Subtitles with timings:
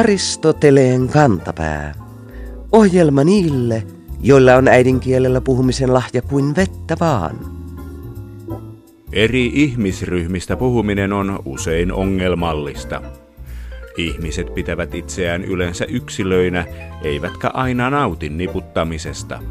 [0.00, 1.94] Aristoteleen kantapää.
[2.72, 3.82] Ohjelma niille,
[4.22, 7.36] joilla on äidinkielellä puhumisen lahja kuin vettä vaan.
[9.12, 13.02] Eri ihmisryhmistä puhuminen on usein ongelmallista.
[13.96, 16.66] Ihmiset pitävät itseään yleensä yksilöinä,
[17.02, 19.42] eivätkä aina nauti niputtamisesta.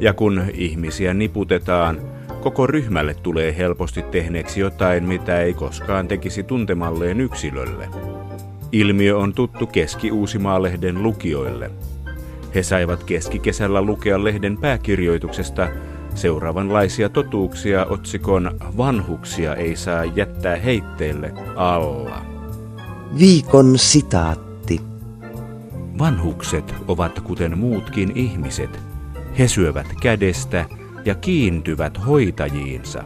[0.00, 2.00] Ja kun ihmisiä niputetaan,
[2.40, 7.88] koko ryhmälle tulee helposti tehneeksi jotain, mitä ei koskaan tekisi tuntemalleen yksilölle.
[8.72, 11.70] Ilmiö on tuttu Keski-Uusimaa-lehden lukijoille.
[12.54, 15.68] He saivat keskikesällä lukea lehden pääkirjoituksesta
[16.14, 22.22] seuraavanlaisia totuuksia otsikon Vanhuksia ei saa jättää heitteelle alla.
[23.18, 24.80] Viikon sitaatti.
[25.98, 28.80] Vanhukset ovat kuten muutkin ihmiset.
[29.38, 30.64] He syövät kädestä
[31.04, 33.04] ja kiintyvät hoitajiinsa.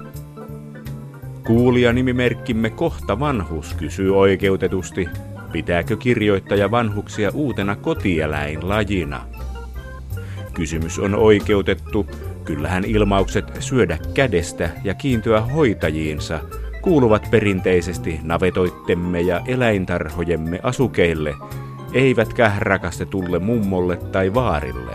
[1.46, 5.08] Kuulijanimimerkkimme Kohta vanhus kysyy oikeutetusti,
[5.52, 9.20] pitääkö kirjoittaja vanhuksia uutena kotieläinlajina.
[10.54, 12.06] Kysymys on oikeutettu,
[12.44, 16.40] kyllähän ilmaukset syödä kädestä ja kiintyä hoitajiinsa
[16.82, 21.34] kuuluvat perinteisesti navetoittemme ja eläintarhojemme asukeille,
[21.92, 24.92] eivätkä rakastetulle mummolle tai vaarille.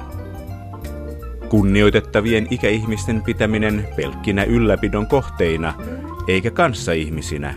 [1.49, 5.73] Kunnioitettavien ikäihmisten pitäminen pelkkinä ylläpidon kohteina,
[6.27, 7.55] eikä kanssaihmisinä,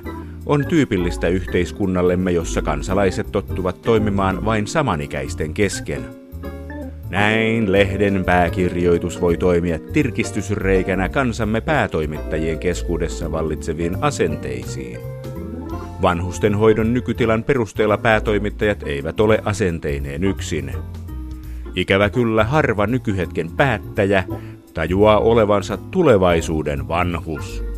[0.50, 6.04] on tyypillistä yhteiskunnallemme, jossa kansalaiset tottuvat toimimaan vain samanikäisten kesken.
[7.10, 14.98] Näin lehden pääkirjoitus voi toimia tirkistysreikänä kansamme päätoimittajien keskuudessa vallitseviin asenteisiin.
[16.02, 20.72] Vanhusten hoidon nykytilan perusteella päätoimittajat eivät ole asenteineen yksin.
[21.76, 24.24] Ikävä kyllä harva nykyhetken päättäjä
[24.74, 27.69] tajuaa olevansa tulevaisuuden vanhus.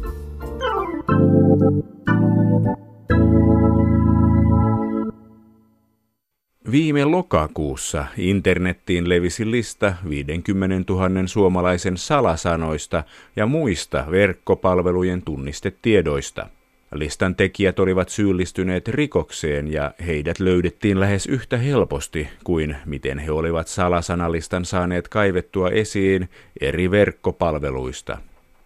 [6.73, 13.05] Viime lokakuussa internettiin levisi lista 50 000 suomalaisen salasanoista
[13.37, 16.47] ja muista verkkopalvelujen tunnistetiedoista.
[16.95, 23.69] Listan tekijät olivat syyllistyneet rikokseen ja heidät löydettiin lähes yhtä helposti kuin miten he olivat
[23.69, 26.29] salasanalistan saaneet kaivettua esiin
[26.61, 28.19] eri verkkopalveluista.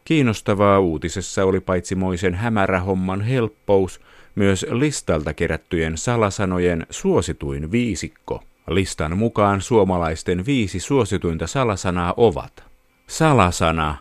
[0.05, 4.01] Kiinnostavaa uutisessa oli paitsi moisen hämärähomman helppous,
[4.37, 8.43] myös listalta kerättyjen salasanojen suosituin viisikko.
[8.71, 12.65] Listan mukaan suomalaisten viisi suosituinta salasanaa ovat
[13.07, 13.97] salasana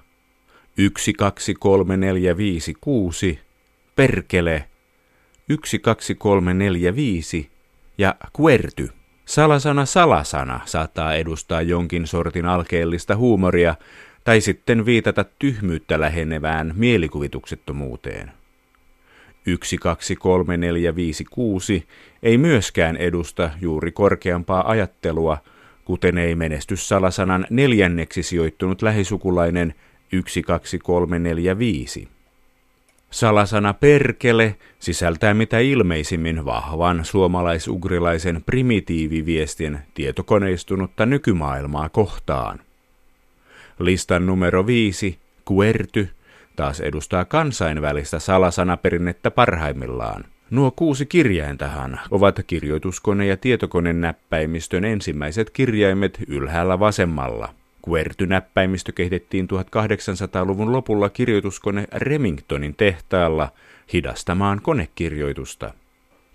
[0.78, 3.40] 1, 2, 3, 4, 5, 6,
[3.96, 4.66] perkele
[5.50, 7.50] 1, 2, 3, 4, 5
[7.98, 8.90] ja kuerty.
[9.26, 13.76] Salasana salasana saattaa edustaa jonkin sortin alkeellista huumoria
[14.24, 18.32] tai sitten viitata tyhmyyttä lähenevään mielikuvituksettomuuteen.
[19.46, 21.88] 1, 2, 3, 4, 5, 6
[22.24, 25.38] ei myöskään edusta juuri korkeampaa ajattelua,
[25.86, 29.74] kuten ei menestyssalasanan neljänneksi sijoittunut lähisukulainen
[30.12, 32.08] 1, 2, 3, 4, 5.
[33.10, 42.60] Salasana perkele sisältää mitä ilmeisimmin vahvan suomalaisugrilaisen primitiiviviestin tietokoneistunutta nykymaailmaa kohtaan.
[43.80, 46.10] Listan numero 5, kuerty,
[46.56, 50.26] taas edustaa kansainvälistä salasanaperinnettä parhaimmillaan.
[50.50, 57.54] Nuo kuusi kirjaintahan ovat kirjoituskone- ja tietokonenäppäimistön ensimmäiset kirjaimet ylhäällä vasemmalla.
[57.90, 63.50] Querty-näppäimistö kehitettiin 1800-luvun lopulla kirjoituskone Remingtonin tehtaalla
[63.94, 65.74] hidastamaan konekirjoitusta.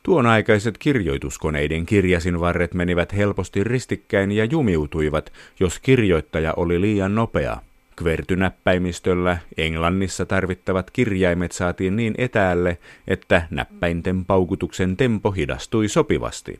[0.03, 7.59] Tuon aikaiset kirjoituskoneiden kirjasinvarret menivät helposti ristikkäin ja jumiutuivat, jos kirjoittaja oli liian nopea.
[7.97, 12.79] Kvertynäppäimistöllä Englannissa tarvittavat kirjaimet saatiin niin etäälle,
[13.09, 16.59] että näppäinten paukutuksen tempo hidastui sopivasti.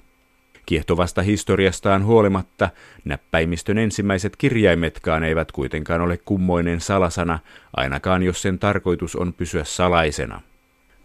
[0.67, 2.71] Kiehtovasta historiastaan huolimatta
[3.05, 7.39] näppäimistön ensimmäiset kirjaimetkaan eivät kuitenkaan ole kummoinen salasana,
[7.77, 10.41] ainakaan jos sen tarkoitus on pysyä salaisena.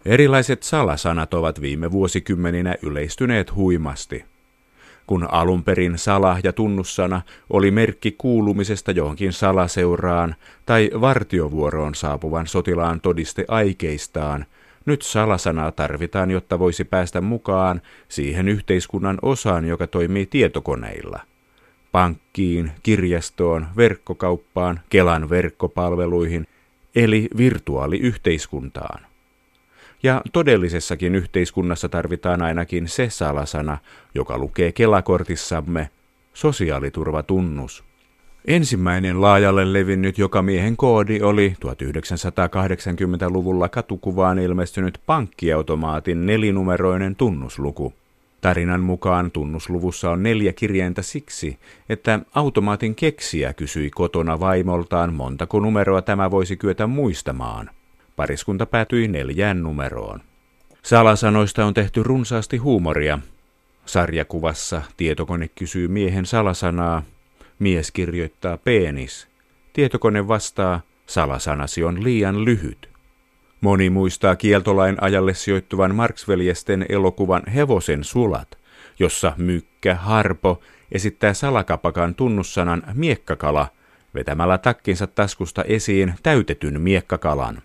[0.06, 4.26] Erilaiset salasanat ovat viime vuosikymmeninä yleistyneet huimasti.
[5.08, 10.36] Kun alun perin sala- ja tunnussana oli merkki kuulumisesta johonkin salaseuraan
[10.66, 14.46] tai vartiovuoroon saapuvan sotilaan todiste aikeistaan,
[14.86, 21.20] nyt salasanaa tarvitaan, jotta voisi päästä mukaan siihen yhteiskunnan osaan, joka toimii tietokoneilla.
[21.92, 26.48] Pankkiin, kirjastoon, verkkokauppaan, Kelan verkkopalveluihin,
[26.96, 29.15] eli virtuaaliyhteiskuntaan.
[30.06, 33.78] Ja todellisessakin yhteiskunnassa tarvitaan ainakin se salasana,
[34.16, 35.90] joka lukee Kelakortissamme,
[36.34, 37.84] sosiaaliturvatunnus.
[38.48, 47.94] Ensimmäinen laajalle levinnyt joka miehen koodi oli 1980-luvulla katukuvaan ilmestynyt pankkiautomaatin nelinumeroinen tunnusluku.
[48.42, 51.60] Tarinan mukaan tunnusluvussa on neljä kirjainta siksi,
[51.90, 57.70] että automaatin keksiä kysyi kotona vaimoltaan, montako numeroa tämä voisi kyetä muistamaan.
[58.16, 60.22] Pariskunta päätyi neljään numeroon.
[60.84, 63.20] Salasanoista on tehty runsaasti huumoria.
[63.86, 67.04] Sarjakuvassa tietokone kysyy miehen salasanaa,
[67.60, 69.28] mies kirjoittaa penis.
[69.74, 72.90] Tietokone vastaa, salasanasi on liian lyhyt.
[73.62, 78.58] Moni muistaa kieltolain ajalle sijoittuvan Marksveljesten elokuvan Hevosen sulat,
[79.00, 80.62] jossa mykkä Harpo
[80.92, 83.68] esittää salakapakan tunnussanan miekkakala
[84.14, 87.62] vetämällä takkinsa taskusta esiin täytetyn miekkakalan.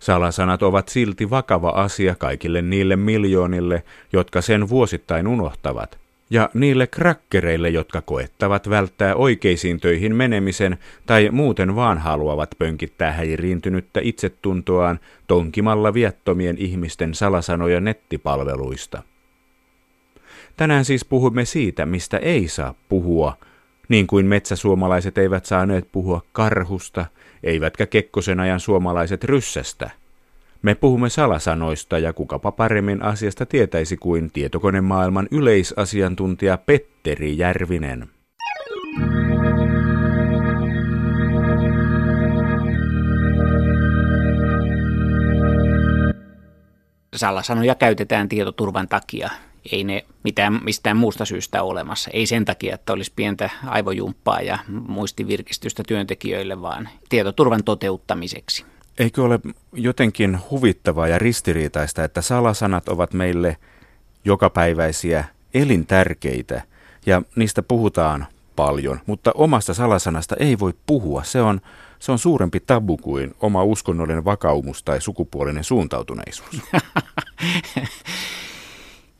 [0.00, 3.82] Salasanat ovat silti vakava asia kaikille niille miljoonille,
[4.12, 5.98] jotka sen vuosittain unohtavat,
[6.30, 14.00] ja niille krakkereille, jotka koettavat välttää oikeisiin töihin menemisen tai muuten vaan haluavat pönkittää häiriintynyttä
[14.02, 19.02] itsetuntoaan tonkimalla viattomien ihmisten salasanoja nettipalveluista.
[20.56, 23.36] Tänään siis puhumme siitä, mistä ei saa puhua,
[23.90, 27.06] niin kuin metsäsuomalaiset eivät saaneet puhua karhusta,
[27.42, 29.90] eivätkä Kekkosen ajan suomalaiset ryssästä–
[30.62, 38.08] me puhumme salasanoista ja kukapa paremmin asiasta tietäisi kuin tietokonemaailman yleisasiantuntija Petteri Järvinen.
[47.16, 49.30] Salasanoja käytetään tietoturvan takia.
[49.72, 52.10] Ei ne mitään, mistään muusta syystä ole olemassa.
[52.12, 58.64] Ei sen takia, että olisi pientä aivojumppaa ja muistivirkistystä työntekijöille, vaan tietoturvan toteuttamiseksi.
[58.98, 59.40] Eikö ole
[59.72, 63.56] jotenkin huvittavaa ja ristiriitaista, että salasanat ovat meille
[64.24, 65.24] jokapäiväisiä,
[65.54, 66.62] elintärkeitä
[67.06, 68.26] ja niistä puhutaan
[68.56, 71.22] paljon, mutta omasta salasanasta ei voi puhua.
[71.22, 71.60] Se on,
[71.98, 76.62] se on suurempi tabu kuin oma uskonnollinen vakaumus tai sukupuolinen suuntautuneisuus.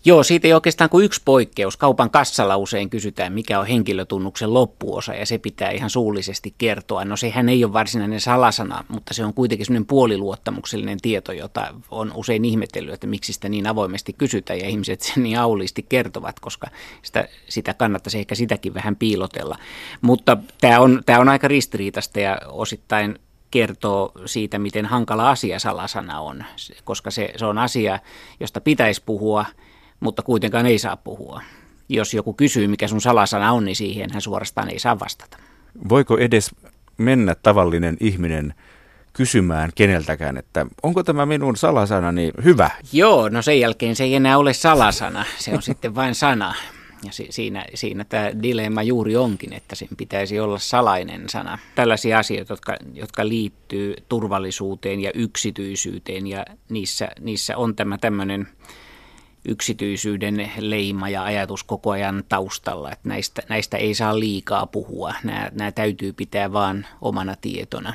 [0.05, 1.77] Joo, siitä ei oikeastaan kuin yksi poikkeus.
[1.77, 7.05] Kaupan kassalla usein kysytään, mikä on henkilötunnuksen loppuosa, ja se pitää ihan suullisesti kertoa.
[7.05, 12.13] No sehän ei ole varsinainen salasana, mutta se on kuitenkin sellainen puoliluottamuksellinen tieto, jota on
[12.15, 16.67] usein ihmetellyt, että miksi sitä niin avoimesti kysytään, ja ihmiset sen niin auliisti kertovat, koska
[17.03, 19.59] sitä, sitä kannattaisi ehkä sitäkin vähän piilotella.
[20.01, 23.19] Mutta tämä on, tämä on aika ristiriitasta ja osittain
[23.51, 26.45] kertoo siitä, miten hankala asia salasana on,
[26.85, 27.99] koska se, se on asia,
[28.41, 29.45] josta pitäisi puhua–
[30.01, 31.43] mutta kuitenkaan ei saa puhua.
[31.89, 35.37] Jos joku kysyy, mikä sun salasana on, niin siihen hän suorastaan ei saa vastata.
[35.89, 36.51] Voiko edes
[36.97, 38.55] mennä tavallinen ihminen
[39.13, 42.71] kysymään keneltäkään, että onko tämä minun salasanani hyvä?
[42.93, 46.55] Joo, no sen jälkeen se ei enää ole salasana, se on sitten vain sana.
[47.05, 51.59] Ja si- siinä, siinä tämä dilemma juuri onkin, että sen pitäisi olla salainen sana.
[51.75, 58.49] Tällaisia asioita, jotka, jotka liittyy turvallisuuteen ja yksityisyyteen ja niissä, niissä on tämä tämmöinen
[59.49, 65.15] yksityisyyden leima ja ajatus koko ajan taustalla, että näistä, näistä ei saa liikaa puhua.
[65.25, 67.95] Nämä, nämä täytyy pitää vaan omana tietona.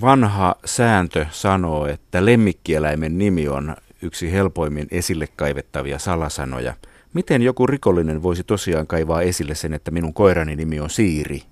[0.00, 6.74] Vanha sääntö sanoo, että lemmikkieläimen nimi on yksi helpoimmin esille kaivettavia salasanoja.
[7.14, 11.42] Miten joku rikollinen voisi tosiaan kaivaa esille sen, että minun koirani nimi on Siiri?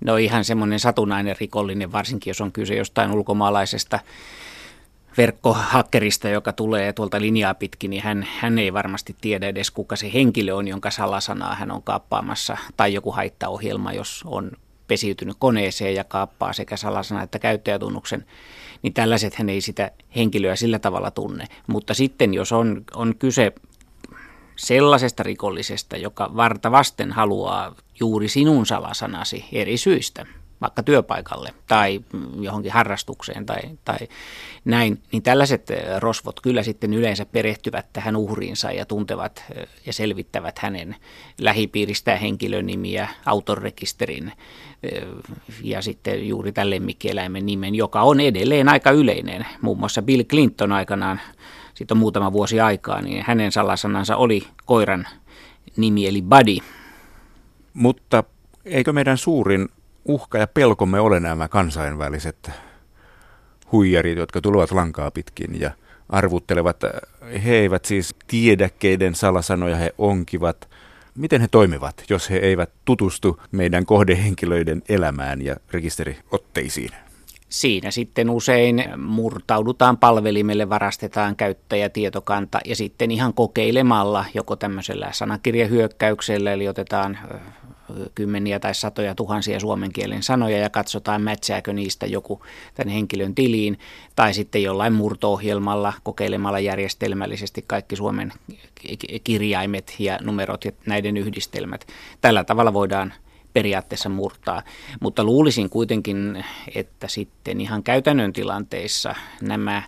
[0.00, 4.00] No ihan semmoinen satunnainen rikollinen, varsinkin jos on kyse jostain ulkomaalaisesta
[5.16, 10.12] verkkohakkerista, joka tulee tuolta linjaa pitkin, niin hän, hän ei varmasti tiedä edes kuka se
[10.12, 14.52] henkilö on, jonka salasanaa hän on kaappaamassa, tai joku haittaohjelma, jos on
[14.88, 18.26] pesiytynyt koneeseen ja kaappaa sekä salasana että käyttäjätunnuksen,
[18.82, 21.44] niin tällaiset hän ei sitä henkilöä sillä tavalla tunne.
[21.66, 23.52] Mutta sitten jos on, on kyse
[24.56, 30.26] sellaisesta rikollisesta, joka varta vasten haluaa juuri sinun salasanasi eri syistä,
[30.60, 32.00] vaikka työpaikalle tai
[32.40, 33.98] johonkin harrastukseen tai, tai
[34.64, 35.68] näin, niin tällaiset
[35.98, 39.44] rosvot kyllä sitten yleensä perehtyvät tähän uhriinsa ja tuntevat
[39.86, 40.96] ja selvittävät hänen
[41.40, 44.32] lähipiiristään henkilönimiä, autorekisterin
[45.62, 49.46] ja sitten juuri tämän lemmikkieläimen nimen, joka on edelleen aika yleinen.
[49.60, 51.20] Muun muassa Bill Clinton aikanaan,
[51.74, 55.06] sitten on muutama vuosi aikaa, niin hänen salasanansa oli koiran
[55.76, 56.56] nimi eli Buddy.
[57.74, 58.24] Mutta
[58.64, 59.68] eikö meidän suurin
[60.04, 62.50] uhka ja pelkomme ole nämä kansainväliset
[63.72, 65.70] huijarit, jotka tulevat lankaa pitkin ja
[66.08, 66.80] arvuttelevat.
[67.44, 70.68] He eivät siis tiedä, keiden salasanoja he onkivat.
[71.14, 76.90] Miten he toimivat, jos he eivät tutustu meidän kohdehenkilöiden elämään ja rekisteriotteisiin?
[77.48, 86.68] Siinä sitten usein murtaudutaan palvelimelle, varastetaan käyttäjätietokanta ja sitten ihan kokeilemalla joko tämmöisellä sanakirjahyökkäyksellä, eli
[86.68, 87.18] otetaan
[88.14, 92.42] kymmeniä tai satoja tuhansia suomen kielen sanoja ja katsotaan, mätsääkö niistä joku
[92.74, 93.78] tämän henkilön tiliin,
[94.16, 98.32] tai sitten jollain murto-ohjelmalla kokeilemalla järjestelmällisesti kaikki suomen
[99.24, 101.86] kirjaimet ja numerot ja näiden yhdistelmät.
[102.20, 103.12] Tällä tavalla voidaan
[103.52, 104.62] periaatteessa murtaa.
[105.00, 109.82] Mutta luulisin kuitenkin, että sitten ihan käytännön tilanteissa nämä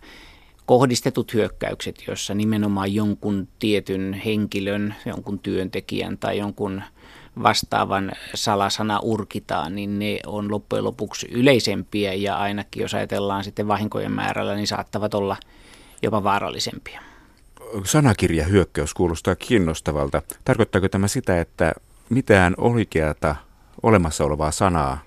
[0.66, 6.82] kohdistetut hyökkäykset, joissa nimenomaan jonkun tietyn henkilön, jonkun työntekijän tai jonkun
[7.42, 14.12] vastaavan salasana urkitaan, niin ne on loppujen lopuksi yleisempiä ja ainakin jos ajatellaan sitten vahinkojen
[14.12, 15.36] määrällä, niin saattavat olla
[16.02, 17.02] jopa vaarallisempia.
[17.84, 20.22] Sanakirjahyökkäys kuulostaa kiinnostavalta.
[20.44, 21.72] Tarkoittaako tämä sitä, että
[22.08, 23.36] mitään oikeata
[23.82, 24.98] olemassa olevaa sanaa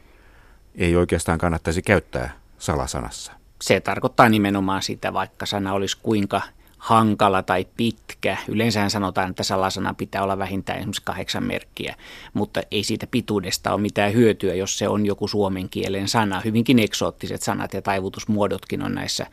[0.75, 3.31] ei oikeastaan kannattaisi käyttää salasanassa?
[3.61, 6.41] Se tarkoittaa nimenomaan sitä, vaikka sana olisi kuinka
[6.79, 8.37] hankala tai pitkä.
[8.47, 11.95] Yleensä sanotaan, että salasana pitää olla vähintään esimerkiksi kahdeksan merkkiä,
[12.33, 16.41] mutta ei siitä pituudesta ole mitään hyötyä, jos se on joku suomen kielen sana.
[16.45, 19.25] Hyvinkin eksoottiset sanat ja taivutusmuodotkin on näissä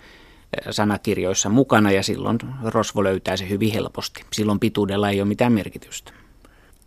[0.71, 4.25] sanakirjoissa mukana ja silloin rosvo löytää se hyvin helposti.
[4.33, 6.13] Silloin pituudella ei ole mitään merkitystä.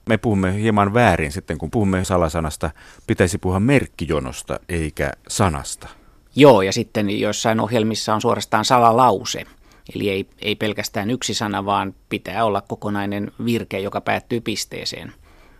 [0.10, 2.72] Me puhumme hieman väärin sitten, kun puhumme salasanasta.
[3.08, 5.88] Pitäisi puhua merkkijonosta eikä sanasta.
[6.36, 9.46] Joo, ja sitten joissain ohjelmissa on suorastaan salalause.
[9.96, 15.14] Eli ei, ei pelkästään yksi sana, vaan pitää olla kokonainen virke, joka päättyy pisteeseen.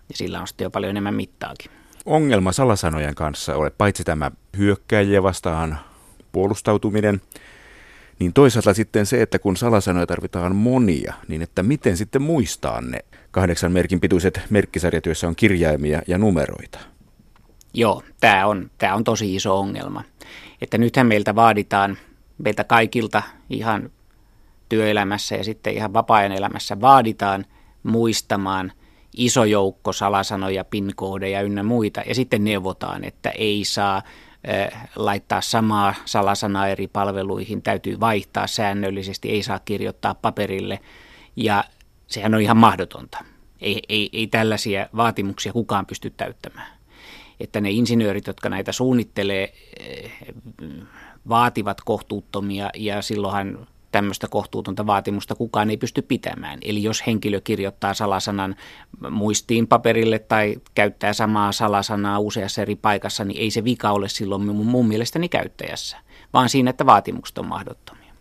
[0.10, 1.72] Ja sillä on sitten jo paljon enemmän mittaakin.
[2.06, 5.80] Ongelma salasanojen kanssa ole paitsi tämä hyökkäjiä vastaan
[6.32, 7.22] puolustautuminen,
[8.20, 13.00] niin toisaalta sitten se, että kun salasanoja tarvitaan monia, niin että miten sitten muistaa ne
[13.32, 16.80] kahdeksan merkin pituiset merkkisarjat, joissa on kirjaimia ja numeroita?
[17.74, 20.04] Joo, tämä on, tämä on tosi iso ongelma.
[20.62, 21.98] Että nythän meiltä vaaditaan,
[22.38, 23.90] meiltä kaikilta ihan
[24.70, 27.46] työelämässä ja sitten ihan vapaa-ajan elämässä vaaditaan
[27.84, 28.72] muistamaan
[29.18, 32.02] iso joukko salasanoja, pinkoodeja ynnä muita.
[32.06, 34.02] Ja sitten neuvotaan, että ei saa
[34.96, 40.80] laittaa samaa salasanaa eri palveluihin, täytyy vaihtaa säännöllisesti, ei saa kirjoittaa paperille
[41.36, 41.64] ja
[42.08, 43.24] sehän on ihan mahdotonta.
[43.62, 46.68] Ei, ei, ei tällaisia vaatimuksia kukaan pysty täyttämään.
[47.40, 49.54] Että ne insinöörit, jotka näitä suunnittelee,
[51.30, 56.60] vaativat kohtuuttomia ja silloinhan tämmöistä kohtuutonta vaatimusta kukaan ei pysty pitämään.
[56.62, 58.56] Eli jos henkilö kirjoittaa salasanan
[59.10, 64.42] muistiin paperille tai käyttää samaa salasanaa useassa eri paikassa, niin ei se vika ole silloin
[64.42, 65.98] mun mielestäni käyttäjässä,
[66.34, 68.14] vaan siinä, että vaatimukset on mahdottomia.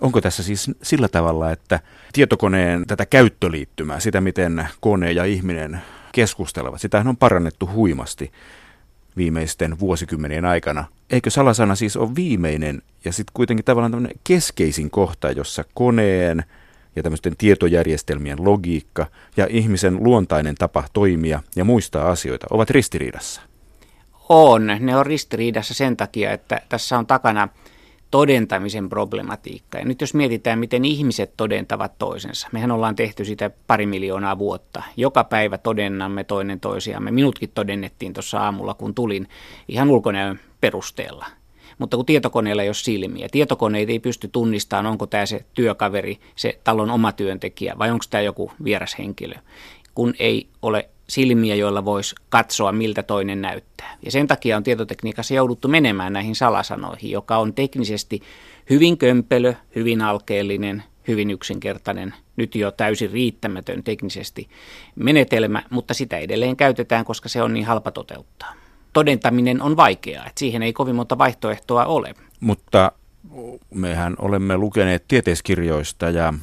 [0.00, 1.80] Onko tässä siis sillä tavalla, että
[2.12, 5.82] tietokoneen tätä käyttöliittymää, sitä miten kone ja ihminen
[6.12, 8.32] keskustelevat, sitä on parannettu huimasti
[9.16, 10.84] viimeisten vuosikymmenien aikana.
[11.10, 16.44] Eikö salasana siis ole viimeinen ja sitten kuitenkin tavallaan tämmöinen keskeisin kohta, jossa koneen
[16.96, 19.06] ja tämmöisten tietojärjestelmien logiikka
[19.36, 23.40] ja ihmisen luontainen tapa toimia ja muistaa asioita ovat ristiriidassa?
[24.28, 24.66] On.
[24.80, 27.48] Ne on ristiriidassa sen takia, että tässä on takana–
[28.10, 29.78] todentamisen problematiikka.
[29.78, 32.48] Ja nyt jos mietitään, miten ihmiset todentavat toisensa.
[32.52, 34.82] Mehän ollaan tehty sitä pari miljoonaa vuotta.
[34.96, 37.10] Joka päivä todennamme toinen toisiamme.
[37.10, 39.28] Minutkin todennettiin tuossa aamulla, kun tulin
[39.68, 41.26] ihan ulkonäön perusteella.
[41.78, 46.60] Mutta kun tietokoneella ei ole silmiä, tietokoneet ei pysty tunnistamaan, onko tämä se työkaveri, se
[46.64, 49.34] talon oma työntekijä vai onko tämä joku vieras henkilö.
[49.94, 53.96] Kun ei ole silmiä, joilla voisi katsoa, miltä toinen näyttää.
[54.02, 58.22] Ja sen takia on tietotekniikassa jouduttu menemään näihin salasanoihin, joka on teknisesti
[58.70, 64.48] hyvin kömpelö, hyvin alkeellinen, hyvin yksinkertainen, nyt jo täysin riittämätön teknisesti
[64.94, 68.54] menetelmä, mutta sitä edelleen käytetään, koska se on niin halpa toteuttaa.
[68.92, 72.14] Todentaminen on vaikeaa, että siihen ei kovin monta vaihtoehtoa ole.
[72.40, 72.92] Mutta
[73.74, 76.34] mehän olemme lukeneet tieteiskirjoista ja,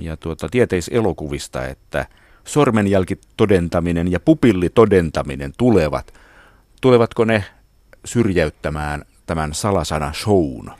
[0.00, 2.06] ja tuota, tieteiselokuvista, että–
[2.48, 6.14] sormenjälkitodentaminen ja pupillitodentaminen tulevat,
[6.80, 7.44] tulevatko ne
[8.04, 10.70] syrjäyttämään tämän salasana shown?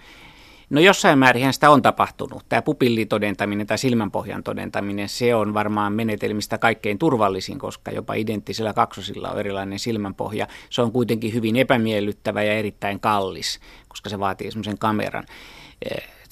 [0.71, 2.45] No jossain määrin sitä on tapahtunut.
[2.49, 9.31] Tämä pupillitodentaminen tai silmänpohjan todentaminen, se on varmaan menetelmistä kaikkein turvallisin, koska jopa identtisellä kaksosilla
[9.31, 10.47] on erilainen silmänpohja.
[10.71, 15.25] Se on kuitenkin hyvin epämiellyttävä ja erittäin kallis, koska se vaatii semmoisen kameran.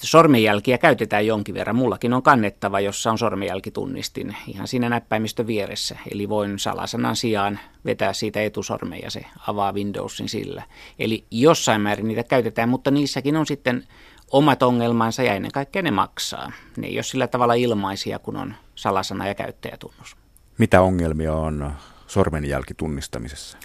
[0.03, 1.75] Sormenjälkiä käytetään jonkin verran.
[1.75, 5.97] Mullakin on kannettava, jossa on sormenjälkitunnistin ihan siinä näppäimistön vieressä.
[6.11, 10.63] Eli voin salasanan sijaan vetää siitä etusormen ja se avaa Windowsin sillä.
[10.99, 13.83] Eli jossain määrin niitä käytetään, mutta niissäkin on sitten
[14.31, 16.51] omat ongelmansa ja ennen kaikkea ne maksaa.
[16.77, 20.15] Ne ei ole sillä tavalla ilmaisia, kun on salasana ja käyttäjätunnus.
[20.57, 21.71] Mitä ongelmia on
[22.07, 23.57] sormenjälkitunnistamisessa?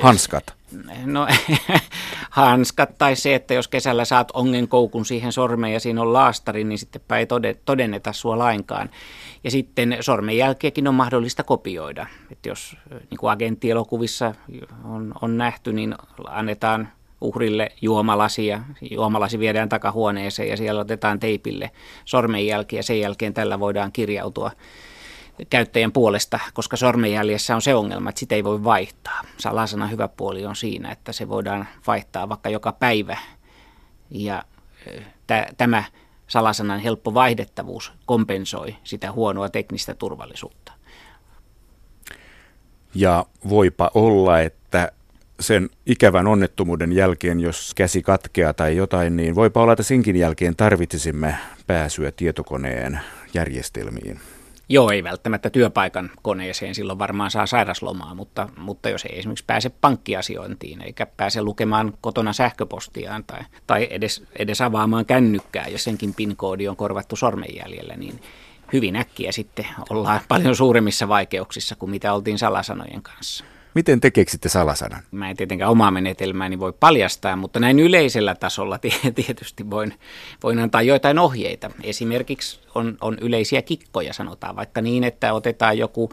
[0.00, 0.54] Hanskat?
[1.04, 1.26] No
[2.30, 6.64] hanskat tai se, että jos kesällä saat ongen koukun siihen sormeen ja siinä on laastari,
[6.64, 7.26] niin sitten ei
[7.64, 8.90] todenneta sua lainkaan.
[9.44, 12.06] Ja sitten sormenjälkeäkin on mahdollista kopioida.
[12.30, 12.76] Että jos
[13.10, 14.34] niin kuin agenttielokuvissa
[14.84, 15.94] on, on nähty, niin
[16.28, 16.88] annetaan
[17.20, 18.60] uhrille juomalasi ja
[18.90, 21.70] juomalasi viedään takahuoneeseen ja siellä otetaan teipille
[22.04, 24.50] sormenjälki ja sen jälkeen tällä voidaan kirjautua
[25.50, 29.20] käyttäjän puolesta, koska sormenjäljessä on se ongelma, että sitä ei voi vaihtaa.
[29.38, 33.18] Salasana hyvä puoli on siinä, että se voidaan vaihtaa vaikka joka päivä.
[34.10, 34.42] Ja
[35.26, 35.84] t- tämä
[36.26, 40.72] salasanan helppo vaihdettavuus kompensoi sitä huonoa teknistä turvallisuutta.
[42.94, 44.92] Ja voipa olla, että
[45.40, 50.56] sen ikävän onnettomuuden jälkeen, jos käsi katkeaa tai jotain, niin voipa olla, että senkin jälkeen
[50.56, 51.34] tarvitsisimme
[51.66, 53.00] pääsyä tietokoneen
[53.34, 54.20] järjestelmiin.
[54.72, 59.70] Joo, ei välttämättä työpaikan koneeseen, silloin varmaan saa sairaslomaa, mutta, mutta jos ei esimerkiksi pääse
[59.80, 66.68] pankkiasiointiin eikä pääse lukemaan kotona sähköpostiaan tai, tai edes, edes avaamaan kännykkää, jos senkin PIN-koodi
[66.68, 68.20] on korvattu sormenjäljellä, niin
[68.72, 73.44] hyvin äkkiä sitten ollaan paljon suuremmissa vaikeuksissa kuin mitä oltiin salasanojen kanssa.
[73.74, 75.02] Miten te keksitte salasanan?
[75.10, 78.78] Mä en tietenkään omaa menetelmääni voi paljastaa, mutta näin yleisellä tasolla
[79.14, 79.94] tietysti voin,
[80.42, 81.70] voin antaa joitain ohjeita.
[81.82, 86.12] Esimerkiksi on, on yleisiä kikkoja, sanotaan vaikka niin, että otetaan joku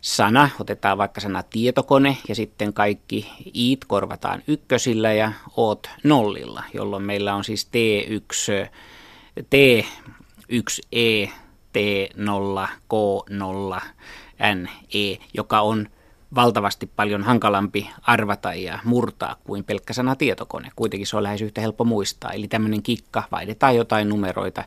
[0.00, 7.02] sana, otetaan vaikka sana tietokone ja sitten kaikki iit korvataan ykkösillä ja oot nollilla, jolloin
[7.02, 8.68] meillä on siis T1,
[9.40, 11.30] T1E,
[11.72, 13.80] T0, K0,
[14.54, 15.88] NE, joka on
[16.34, 20.70] valtavasti paljon hankalampi arvata ja murtaa kuin pelkkä sana tietokone.
[20.76, 22.32] Kuitenkin se on lähes yhtä helppo muistaa.
[22.32, 24.64] Eli tämmöinen kikka, vaihdetaan jotain numeroita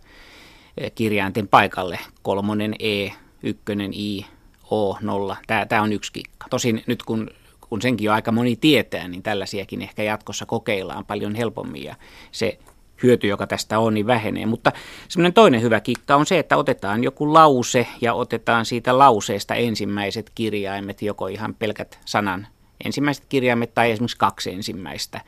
[0.77, 1.99] eh, kirjainten paikalle.
[2.21, 3.09] Kolmonen E,
[3.43, 4.25] ykkönen I,
[4.71, 5.37] O, nolla.
[5.47, 6.47] Tämä, on yksi kikka.
[6.49, 7.29] Tosin nyt kun,
[7.61, 11.95] kun senkin jo aika moni tietää, niin tällaisiakin ehkä jatkossa kokeillaan paljon helpommin ja
[12.31, 12.59] se
[13.03, 14.45] hyöty, joka tästä on, niin vähenee.
[14.45, 14.71] Mutta
[15.07, 20.31] semmoinen toinen hyvä kikka on se, että otetaan joku lause ja otetaan siitä lauseesta ensimmäiset
[20.35, 22.47] kirjaimet, joko ihan pelkät sanan
[22.85, 25.21] ensimmäiset kirjaimet tai esimerkiksi kaksi ensimmäistä.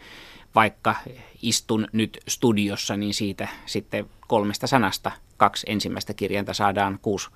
[0.55, 0.95] Vaikka
[1.41, 7.29] istun nyt studiossa, niin siitä sitten kolmesta sanasta kaksi ensimmäistä kirjainta saadaan kuusi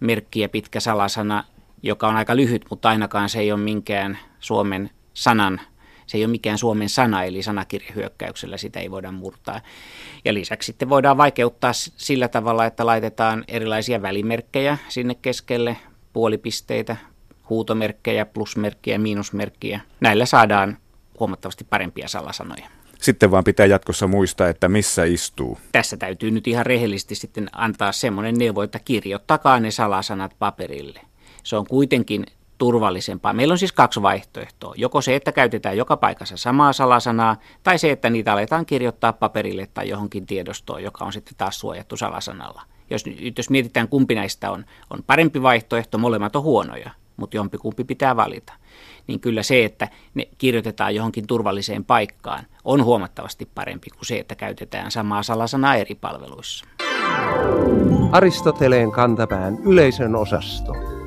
[0.00, 1.44] merkkiä pitkä salasana,
[1.82, 5.60] joka on aika lyhyt, mutta ainakaan se ei ole minkään Suomen sanan
[6.10, 9.60] se ei ole mikään suomen sana, eli sanakirjahyökkäyksellä sitä ei voida murtaa.
[10.24, 15.76] Ja lisäksi sitten voidaan vaikeuttaa sillä tavalla, että laitetaan erilaisia välimerkkejä sinne keskelle,
[16.12, 16.96] puolipisteitä,
[17.50, 19.80] huutomerkkejä, plusmerkkejä, miinusmerkkejä.
[20.00, 20.78] Näillä saadaan
[21.20, 22.66] huomattavasti parempia salasanoja.
[23.00, 25.58] Sitten vaan pitää jatkossa muistaa, että missä istuu.
[25.72, 31.00] Tässä täytyy nyt ihan rehellisesti sitten antaa semmoinen neuvo, että kirjoittakaa ne salasanat paperille.
[31.42, 32.26] Se on kuitenkin
[32.60, 33.32] turvallisempaa.
[33.32, 34.74] Meillä on siis kaksi vaihtoehtoa.
[34.76, 39.68] Joko se, että käytetään joka paikassa samaa salasanaa, tai se, että niitä aletaan kirjoittaa paperille
[39.74, 42.62] tai johonkin tiedostoon, joka on sitten taas suojattu salasanalla.
[42.90, 43.04] Jos,
[43.36, 48.52] jos mietitään, kumpi näistä on, on parempi vaihtoehto, molemmat on huonoja, mutta jompikumpi pitää valita.
[49.06, 54.34] Niin kyllä se, että ne kirjoitetaan johonkin turvalliseen paikkaan, on huomattavasti parempi kuin se, että
[54.34, 56.64] käytetään samaa salasanaa eri palveluissa.
[58.12, 60.99] Aristoteleen kantapään yleisön osasto.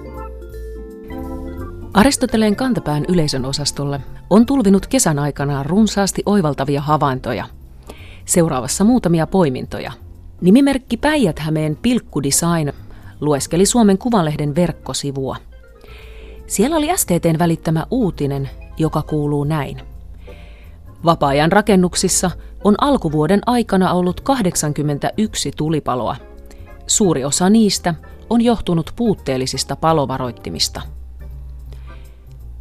[1.94, 7.46] Aristoteleen kantapään yleisön osastolle on tulvinut kesän aikana runsaasti oivaltavia havaintoja.
[8.26, 9.92] Seuraavassa muutamia poimintoja.
[10.42, 12.74] Nimimerkki Päijät-Hämeen Pilkkudesign
[13.22, 15.36] lueskeli Suomen Kuvalehden verkkosivua.
[16.48, 19.82] Siellä oli STTn välittämä uutinen, joka kuuluu näin.
[21.06, 22.32] Vapaa-ajan rakennuksissa
[22.64, 26.16] on alkuvuoden aikana ollut 81 tulipaloa.
[26.88, 27.96] Suuri osa niistä
[28.30, 30.82] on johtunut puutteellisista palovaroittimista–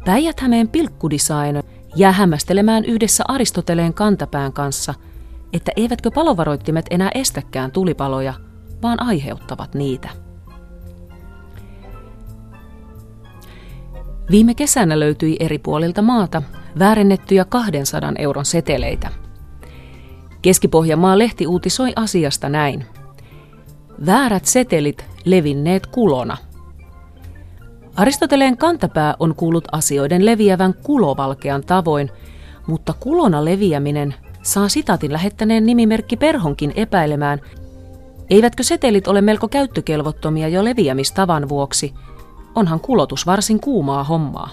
[0.05, 1.63] Päijät-Hämeen pilkkudesign
[1.95, 4.93] jää hämmästelemään yhdessä Aristoteleen kantapään kanssa,
[5.53, 8.33] että eivätkö palovaroittimet enää estäkään tulipaloja,
[8.81, 10.09] vaan aiheuttavat niitä.
[14.31, 16.41] Viime kesänä löytyi eri puolilta maata
[16.79, 19.09] väärennettyjä 200 euron seteleitä.
[20.41, 22.85] Keski-Pohjanmaan lehti uutisoi asiasta näin.
[24.05, 26.37] Väärät setelit levinneet kulona–
[27.95, 32.09] Aristoteleen kantapää on kuullut asioiden leviävän kulovalkean tavoin,
[32.67, 37.39] mutta kulona leviäminen saa sitaatin lähettäneen nimimerkki Perhonkin epäilemään,
[38.29, 41.93] eivätkö setelit ole melko käyttökelvottomia jo leviämistavan vuoksi,
[42.55, 44.49] onhan kulotus varsin kuumaa hommaa.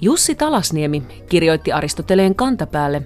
[0.00, 3.02] Jussi Talasniemi kirjoitti Aristoteleen kantapäälle,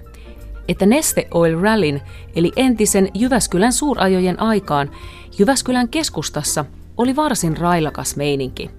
[0.67, 2.01] että Neste Oil Rallyn
[2.35, 4.91] eli entisen Jyväskylän suurajojen aikaan
[5.39, 6.65] Jyväskylän keskustassa–
[6.99, 8.71] oli varsin railakas meininki.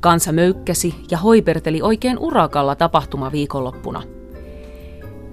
[0.00, 4.02] Kansa möykkäsi ja hoiperteli oikein urakalla tapahtuma viikonloppuna.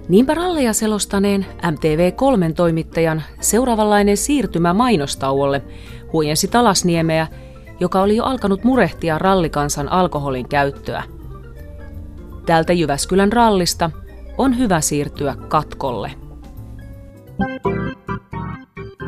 [0.08, 5.62] Niinpä ralleja selostaneen MTV3 toimittajan seuraavanlainen siirtymä mainostauolle
[6.12, 7.26] huojensi Talasniemeä,
[7.80, 11.02] joka oli jo alkanut murehtia rallikansan alkoholin käyttöä.
[12.46, 13.90] Täältä Jyväskylän rallista
[14.38, 16.12] on hyvä siirtyä katkolle.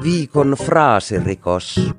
[0.02, 1.94] Viikon fraasirikos.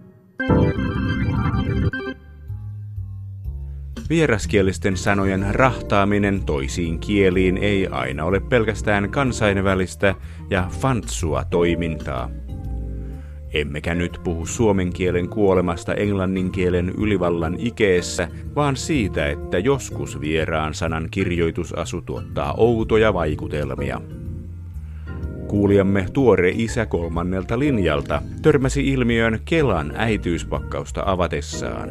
[4.09, 10.15] Vieraskielisten sanojen rahtaaminen toisiin kieliin ei aina ole pelkästään kansainvälistä
[10.49, 12.29] ja fantsua toimintaa.
[13.53, 20.73] Emmekä nyt puhu suomen kielen kuolemasta englannin kielen ylivallan ikeessä, vaan siitä, että joskus vieraan
[20.73, 24.01] sanan kirjoitusasu tuottaa outoja vaikutelmia.
[25.47, 31.89] Kuulijamme tuore isä kolmannelta linjalta törmäsi ilmiön Kelan äitiyspakkausta avatessaan.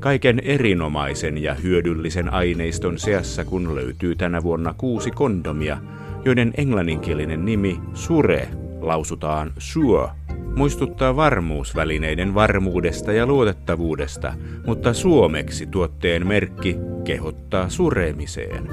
[0.00, 5.78] Kaiken erinomaisen ja hyödyllisen aineiston seassa kun löytyy tänä vuonna kuusi kondomia,
[6.24, 8.48] joiden englanninkielinen nimi sure
[8.80, 10.08] lausutaan sure,
[10.56, 14.34] muistuttaa varmuusvälineiden varmuudesta ja luotettavuudesta,
[14.66, 18.68] mutta suomeksi tuotteen merkki kehottaa suremiseen.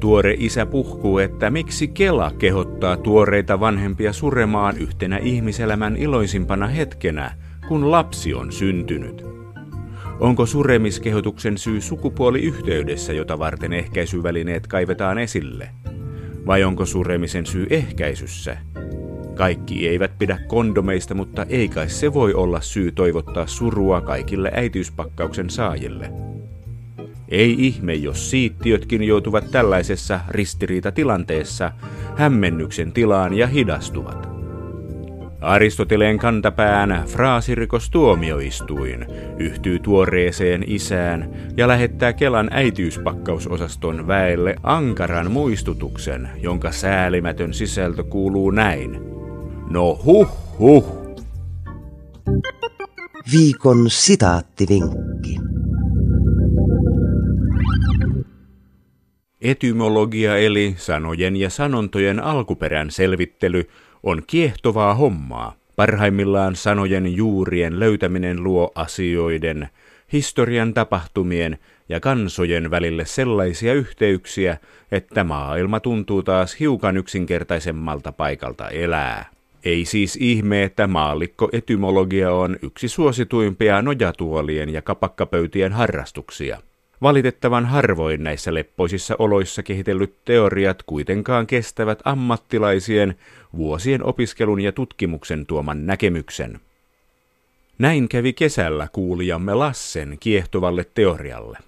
[0.00, 7.34] Tuore isä puhkuu, että miksi Kela kehottaa tuoreita vanhempia suremaan yhtenä ihmiselämän iloisimpana hetkenä,
[7.68, 9.26] kun lapsi on syntynyt.
[10.20, 15.68] Onko suremiskehotuksen syy sukupuoliyhteydessä, jota varten ehkäisyvälineet kaivetaan esille?
[16.46, 18.56] Vai onko suremisen syy ehkäisyssä?
[19.34, 25.50] Kaikki eivät pidä kondomeista, mutta ei kai se voi olla syy toivottaa surua kaikille äitiyspakkauksen
[25.50, 26.10] saajille.
[27.28, 31.72] Ei ihme, jos siittiötkin joutuvat tällaisessa ristiriitatilanteessa
[32.16, 34.28] hämmennyksen tilaan ja hidastuvat.
[35.40, 39.06] Aristoteleen kantapään fraasirikostuomioistuin
[39.38, 49.00] yhtyy tuoreeseen isään ja lähettää Kelan äitiyspakkausosaston väelle ankaran muistutuksen, jonka säälimätön sisältö kuuluu näin.
[49.70, 50.98] No huh huh.
[53.32, 55.38] Viikon sitaattivinkki.
[59.42, 63.68] Etymologia eli sanojen ja sanontojen alkuperän selvittely
[64.02, 65.54] on kiehtovaa hommaa.
[65.76, 69.68] Parhaimmillaan sanojen juurien löytäminen luo asioiden,
[70.12, 74.58] historian tapahtumien ja kansojen välille sellaisia yhteyksiä,
[74.92, 79.30] että maailma tuntuu taas hiukan yksinkertaisemmalta paikalta elää.
[79.64, 86.60] Ei siis ihme, että maallikko etymologia on yksi suosituimpia nojatuolien ja kapakkapöytien harrastuksia.
[87.02, 93.14] Valitettavan harvoin näissä leppoisissa oloissa kehitellyt teoriat kuitenkaan kestävät ammattilaisien
[93.56, 96.60] vuosien opiskelun ja tutkimuksen tuoman näkemyksen.
[97.78, 101.58] Näin kävi kesällä kuulijamme Lassen kiehtovalle teorialle.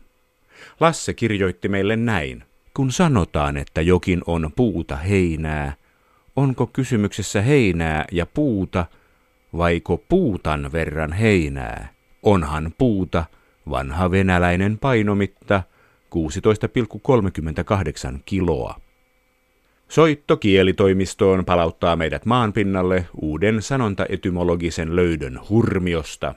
[0.80, 2.44] Lasse kirjoitti meille näin.
[2.74, 5.74] Kun sanotaan, että jokin on puuta heinää,
[6.36, 8.86] onko kysymyksessä heinää ja puuta,
[9.56, 11.88] vaiko puutan verran heinää?
[12.22, 13.24] Onhan puuta
[13.70, 15.62] vanha venäläinen painomitta
[18.14, 18.80] 16,38 kiloa.
[19.88, 26.34] Soitto kielitoimistoon palauttaa meidät maanpinnalle uuden sanontaetymologisen löydön hurmiosta.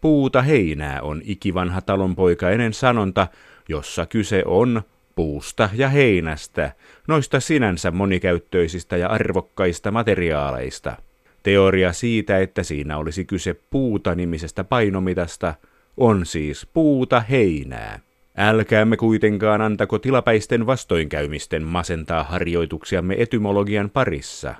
[0.00, 3.26] Puuta heinää on ikivanha talonpoikainen sanonta,
[3.68, 4.82] jossa kyse on
[5.16, 6.72] puusta ja heinästä,
[7.08, 10.96] noista sinänsä monikäyttöisistä ja arvokkaista materiaaleista.
[11.42, 15.54] Teoria siitä, että siinä olisi kyse puuta-nimisestä painomitasta,
[15.96, 18.00] on siis puuta heinää.
[18.36, 24.54] Älkäämme kuitenkaan antako tilapäisten vastoinkäymisten masentaa harjoituksiamme etymologian parissa.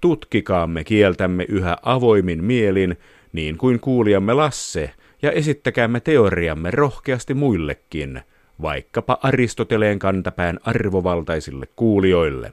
[0.00, 2.96] Tutkikaamme kieltämme yhä avoimin mielin,
[3.32, 4.90] niin kuin kuulijamme Lasse,
[5.22, 8.20] ja esittäkäämme teoriamme rohkeasti muillekin,
[8.62, 12.52] vaikkapa Aristoteleen kantapään arvovaltaisille kuulijoille.